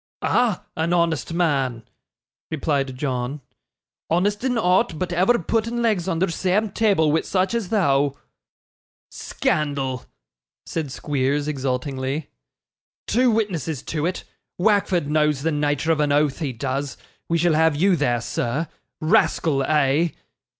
[0.23, 0.65] 'Ah!
[0.75, 1.83] an honest man,'
[2.49, 3.39] replied John;
[4.09, 8.15] 'honest in ought but ever putting legs under seame table wi' such as thou.'
[9.11, 10.05] 'Scandal!'
[10.65, 12.31] said Squeers, exultingly.
[13.05, 14.23] 'Two witnesses to it;
[14.57, 16.97] Wackford knows the nature of an oath, he does;
[17.29, 18.69] we shall have you there, sir.
[19.01, 20.07] Rascal, eh?